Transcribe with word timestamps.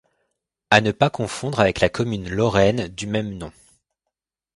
À 0.71 0.81
ne 0.81 0.91
pas 0.91 1.11
confondre 1.11 1.59
avec 1.59 1.79
la 1.79 1.87
commune 1.87 2.27
lorraine 2.27 2.87
du 2.87 3.05
même 3.05 3.37
nom. 3.37 3.51